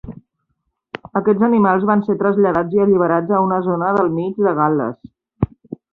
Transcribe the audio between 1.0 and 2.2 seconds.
Aquests animals van ser